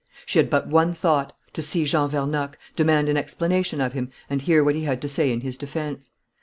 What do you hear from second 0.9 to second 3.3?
thought: to see Jean Vernocq, demand an